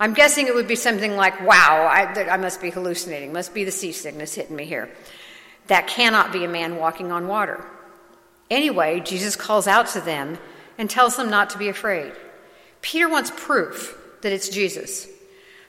I'm 0.00 0.14
guessing 0.14 0.48
it 0.48 0.54
would 0.54 0.68
be 0.68 0.74
something 0.76 1.14
like, 1.16 1.40
wow, 1.40 1.86
I, 1.86 2.28
I 2.28 2.36
must 2.36 2.60
be 2.60 2.70
hallucinating, 2.70 3.32
must 3.32 3.54
be 3.54 3.62
the 3.62 3.70
seasickness 3.70 4.34
hitting 4.34 4.56
me 4.56 4.64
here. 4.64 4.90
That 5.68 5.86
cannot 5.86 6.32
be 6.32 6.44
a 6.44 6.48
man 6.48 6.76
walking 6.76 7.12
on 7.12 7.28
water. 7.28 7.64
Anyway, 8.50 9.00
Jesus 9.00 9.36
calls 9.36 9.68
out 9.68 9.86
to 9.88 10.00
them 10.00 10.38
and 10.76 10.90
tells 10.90 11.16
them 11.16 11.30
not 11.30 11.50
to 11.50 11.58
be 11.58 11.68
afraid. 11.68 12.12
Peter 12.84 13.08
wants 13.08 13.32
proof 13.34 13.96
that 14.20 14.30
it's 14.30 14.50
Jesus. 14.50 15.08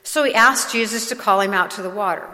So 0.02 0.22
he 0.22 0.34
asks 0.34 0.70
Jesus 0.70 1.08
to 1.08 1.16
call 1.16 1.40
him 1.40 1.54
out 1.54 1.70
to 1.72 1.82
the 1.82 1.88
water. 1.88 2.28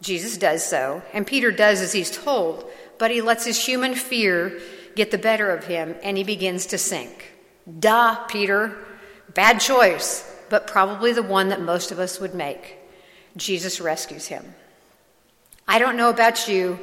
Jesus 0.00 0.38
does 0.38 0.64
so, 0.64 1.02
and 1.12 1.26
Peter 1.26 1.50
does 1.50 1.80
as 1.80 1.92
he's 1.92 2.12
told, 2.12 2.70
but 2.96 3.10
he 3.10 3.20
lets 3.20 3.44
his 3.44 3.66
human 3.66 3.96
fear 3.96 4.60
get 4.94 5.10
the 5.10 5.18
better 5.18 5.50
of 5.50 5.64
him 5.64 5.96
and 6.04 6.16
he 6.16 6.22
begins 6.22 6.66
to 6.66 6.78
sink. 6.78 7.32
Duh, 7.80 8.14
Peter. 8.26 8.76
Bad 9.34 9.58
choice 9.58 10.30
but 10.48 10.68
probably 10.68 11.12
the 11.12 11.20
one 11.20 11.48
that 11.48 11.60
most 11.60 11.90
of 11.90 11.98
us 11.98 12.20
would 12.20 12.36
make. 12.36 12.76
Jesus 13.36 13.80
rescues 13.80 14.28
him. 14.28 14.54
I 15.66 15.80
don't 15.80 15.96
know 15.96 16.10
about 16.10 16.46
you, 16.46 16.78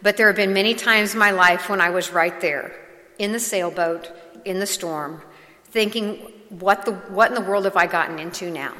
but 0.00 0.16
there 0.16 0.28
have 0.28 0.36
been 0.36 0.54
many 0.54 0.72
times 0.72 1.12
in 1.12 1.18
my 1.18 1.30
life 1.30 1.68
when 1.68 1.82
I 1.82 1.90
was 1.90 2.10
right 2.10 2.40
there, 2.40 2.74
in 3.18 3.32
the 3.32 3.38
sailboat, 3.38 4.10
in 4.46 4.58
the 4.58 4.66
storm, 4.66 5.20
thinking, 5.64 6.32
what, 6.50 6.84
the, 6.84 6.92
what 6.92 7.30
in 7.30 7.34
the 7.34 7.48
world 7.48 7.64
have 7.64 7.76
I 7.76 7.86
gotten 7.86 8.18
into 8.18 8.50
now? 8.50 8.74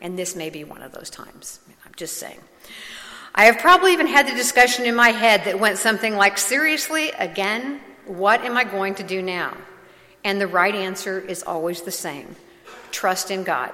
And 0.00 0.18
this 0.18 0.36
may 0.36 0.50
be 0.50 0.62
one 0.62 0.82
of 0.82 0.92
those 0.92 1.10
times. 1.10 1.60
I'm 1.84 1.92
just 1.96 2.18
saying. 2.18 2.38
I 3.34 3.46
have 3.46 3.58
probably 3.58 3.92
even 3.92 4.06
had 4.06 4.28
the 4.28 4.34
discussion 4.34 4.84
in 4.84 4.94
my 4.94 5.08
head 5.08 5.44
that 5.44 5.58
went 5.58 5.78
something 5.78 6.14
like, 6.14 6.38
seriously, 6.38 7.10
again, 7.10 7.80
what 8.06 8.42
am 8.42 8.56
I 8.56 8.64
going 8.64 8.94
to 8.96 9.02
do 9.02 9.22
now? 9.22 9.56
And 10.22 10.40
the 10.40 10.46
right 10.46 10.74
answer 10.74 11.20
is 11.20 11.42
always 11.42 11.82
the 11.82 11.90
same 11.90 12.36
trust 12.92 13.30
in 13.30 13.42
God. 13.42 13.72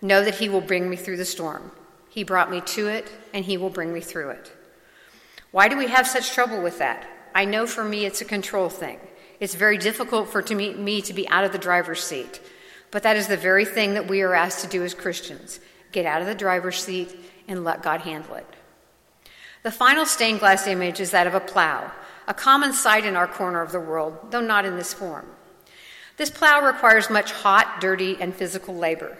Know 0.00 0.22
that 0.22 0.36
He 0.36 0.48
will 0.48 0.60
bring 0.60 0.88
me 0.88 0.96
through 0.96 1.16
the 1.16 1.24
storm. 1.24 1.72
He 2.08 2.22
brought 2.22 2.50
me 2.50 2.60
to 2.60 2.86
it, 2.86 3.10
and 3.34 3.44
He 3.44 3.56
will 3.56 3.70
bring 3.70 3.92
me 3.92 4.00
through 4.00 4.30
it. 4.30 4.52
Why 5.50 5.68
do 5.68 5.76
we 5.76 5.88
have 5.88 6.06
such 6.06 6.30
trouble 6.30 6.62
with 6.62 6.78
that? 6.78 7.08
I 7.34 7.46
know 7.46 7.66
for 7.66 7.84
me 7.84 8.04
it's 8.04 8.20
a 8.20 8.24
control 8.24 8.68
thing. 8.68 9.00
It's 9.40 9.54
very 9.54 9.78
difficult 9.78 10.28
for 10.28 10.42
me 10.54 11.02
to 11.02 11.12
be 11.12 11.28
out 11.28 11.44
of 11.44 11.52
the 11.52 11.58
driver's 11.58 12.02
seat. 12.02 12.40
But 12.90 13.02
that 13.02 13.16
is 13.16 13.26
the 13.26 13.36
very 13.36 13.64
thing 13.64 13.94
that 13.94 14.08
we 14.08 14.22
are 14.22 14.34
asked 14.34 14.60
to 14.64 14.70
do 14.70 14.82
as 14.82 14.94
Christians 14.94 15.60
get 15.92 16.06
out 16.06 16.20
of 16.20 16.26
the 16.26 16.34
driver's 16.34 16.82
seat 16.82 17.14
and 17.46 17.64
let 17.64 17.82
God 17.82 18.02
handle 18.02 18.34
it. 18.34 18.46
The 19.62 19.70
final 19.70 20.06
stained 20.06 20.40
glass 20.40 20.66
image 20.66 21.00
is 21.00 21.10
that 21.10 21.26
of 21.26 21.34
a 21.34 21.40
plow, 21.40 21.90
a 22.26 22.34
common 22.34 22.72
sight 22.72 23.04
in 23.04 23.16
our 23.16 23.26
corner 23.26 23.62
of 23.62 23.72
the 23.72 23.80
world, 23.80 24.30
though 24.30 24.40
not 24.40 24.64
in 24.64 24.76
this 24.76 24.94
form. 24.94 25.26
This 26.16 26.30
plow 26.30 26.64
requires 26.64 27.10
much 27.10 27.32
hot, 27.32 27.80
dirty, 27.80 28.16
and 28.20 28.34
physical 28.34 28.74
labor. 28.74 29.16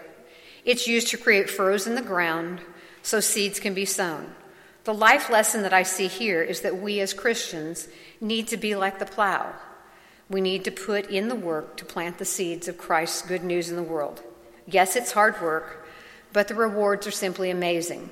It's 0.64 0.86
used 0.86 1.08
to 1.08 1.16
create 1.16 1.48
furrows 1.48 1.86
in 1.86 1.94
the 1.94 2.02
ground 2.02 2.60
so 3.02 3.20
seeds 3.20 3.60
can 3.60 3.72
be 3.74 3.84
sown. 3.84 4.34
The 4.84 4.94
life 4.94 5.30
lesson 5.30 5.62
that 5.62 5.72
I 5.72 5.82
see 5.82 6.08
here 6.08 6.42
is 6.42 6.62
that 6.62 6.80
we 6.80 7.00
as 7.00 7.14
Christians 7.14 7.88
need 8.20 8.48
to 8.48 8.56
be 8.56 8.74
like 8.74 8.98
the 8.98 9.06
plow. 9.06 9.54
We 10.30 10.40
need 10.40 10.64
to 10.64 10.70
put 10.70 11.06
in 11.10 11.28
the 11.28 11.34
work 11.34 11.76
to 11.78 11.84
plant 11.84 12.18
the 12.18 12.24
seeds 12.24 12.68
of 12.68 12.76
Christ's 12.76 13.22
good 13.22 13.42
news 13.42 13.70
in 13.70 13.76
the 13.76 13.82
world. 13.82 14.22
Yes, 14.66 14.96
it's 14.96 15.12
hard 15.12 15.40
work, 15.40 15.86
but 16.32 16.48
the 16.48 16.54
rewards 16.54 17.06
are 17.06 17.12
simply 17.12 17.50
amazing. 17.50 18.10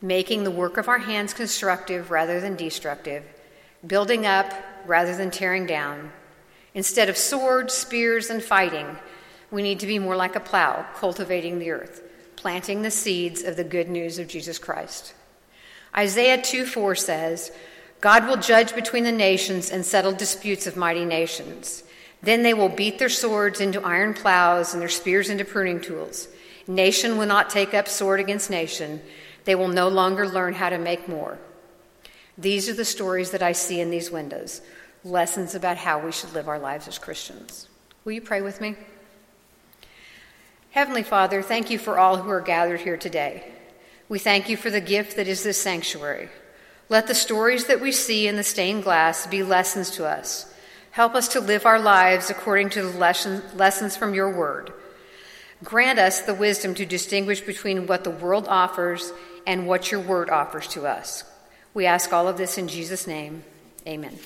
Making 0.00 0.44
the 0.44 0.50
work 0.50 0.76
of 0.76 0.88
our 0.88 0.98
hands 0.98 1.34
constructive 1.34 2.10
rather 2.10 2.40
than 2.40 2.54
destructive, 2.54 3.24
building 3.84 4.26
up 4.26 4.52
rather 4.86 5.16
than 5.16 5.30
tearing 5.30 5.66
down. 5.66 6.12
Instead 6.74 7.08
of 7.08 7.16
swords, 7.16 7.74
spears, 7.74 8.30
and 8.30 8.42
fighting, 8.42 8.96
we 9.50 9.62
need 9.62 9.80
to 9.80 9.86
be 9.86 9.98
more 9.98 10.16
like 10.16 10.36
a 10.36 10.40
plow, 10.40 10.86
cultivating 10.96 11.58
the 11.58 11.70
earth, 11.70 12.02
planting 12.36 12.82
the 12.82 12.90
seeds 12.90 13.42
of 13.42 13.56
the 13.56 13.64
good 13.64 13.88
news 13.88 14.18
of 14.18 14.28
Jesus 14.28 14.58
Christ. 14.58 15.14
Isaiah 15.96 16.40
2 16.40 16.66
4 16.66 16.94
says, 16.94 17.52
God 18.00 18.26
will 18.26 18.36
judge 18.36 18.74
between 18.74 19.04
the 19.04 19.12
nations 19.12 19.70
and 19.70 19.84
settle 19.84 20.12
disputes 20.12 20.66
of 20.66 20.76
mighty 20.76 21.04
nations. 21.04 21.82
Then 22.22 22.42
they 22.42 22.54
will 22.54 22.68
beat 22.68 22.98
their 22.98 23.08
swords 23.08 23.60
into 23.60 23.84
iron 23.84 24.14
plows 24.14 24.72
and 24.72 24.80
their 24.80 24.88
spears 24.88 25.28
into 25.28 25.44
pruning 25.44 25.80
tools. 25.80 26.28
Nation 26.66 27.18
will 27.18 27.26
not 27.26 27.50
take 27.50 27.74
up 27.74 27.88
sword 27.88 28.20
against 28.20 28.50
nation. 28.50 29.02
They 29.44 29.54
will 29.54 29.68
no 29.68 29.88
longer 29.88 30.28
learn 30.28 30.54
how 30.54 30.70
to 30.70 30.78
make 30.78 31.08
more. 31.08 31.38
These 32.36 32.68
are 32.68 32.74
the 32.74 32.84
stories 32.84 33.30
that 33.30 33.42
I 33.42 33.52
see 33.52 33.80
in 33.80 33.90
these 33.90 34.10
windows, 34.10 34.60
lessons 35.04 35.54
about 35.54 35.76
how 35.76 35.98
we 35.98 36.12
should 36.12 36.32
live 36.32 36.48
our 36.48 36.58
lives 36.58 36.88
as 36.88 36.98
Christians. 36.98 37.68
Will 38.04 38.12
you 38.12 38.22
pray 38.22 38.40
with 38.40 38.60
me? 38.60 38.76
Heavenly 40.70 41.04
Father, 41.04 41.42
thank 41.42 41.70
you 41.70 41.78
for 41.78 41.98
all 41.98 42.16
who 42.16 42.30
are 42.30 42.40
gathered 42.40 42.80
here 42.80 42.96
today. 42.96 43.52
We 44.08 44.18
thank 44.18 44.48
you 44.48 44.56
for 44.56 44.70
the 44.70 44.80
gift 44.80 45.16
that 45.16 45.28
is 45.28 45.44
this 45.44 45.60
sanctuary. 45.60 46.28
Let 46.88 47.06
the 47.06 47.14
stories 47.14 47.66
that 47.66 47.80
we 47.80 47.92
see 47.92 48.28
in 48.28 48.36
the 48.36 48.42
stained 48.42 48.84
glass 48.84 49.26
be 49.26 49.42
lessons 49.42 49.90
to 49.92 50.06
us. 50.06 50.52
Help 50.90 51.14
us 51.14 51.28
to 51.28 51.40
live 51.40 51.66
our 51.66 51.80
lives 51.80 52.30
according 52.30 52.70
to 52.70 52.82
the 52.82 52.98
lesson, 52.98 53.42
lessons 53.56 53.96
from 53.96 54.14
your 54.14 54.36
word. 54.36 54.72
Grant 55.62 55.98
us 55.98 56.20
the 56.20 56.34
wisdom 56.34 56.74
to 56.74 56.84
distinguish 56.84 57.40
between 57.40 57.86
what 57.86 58.04
the 58.04 58.10
world 58.10 58.46
offers 58.48 59.12
and 59.46 59.66
what 59.66 59.90
your 59.90 60.00
word 60.00 60.30
offers 60.30 60.68
to 60.68 60.86
us. 60.86 61.24
We 61.72 61.86
ask 61.86 62.12
all 62.12 62.28
of 62.28 62.36
this 62.36 62.58
in 62.58 62.68
Jesus' 62.68 63.06
name. 63.06 63.44
Amen. 63.86 64.18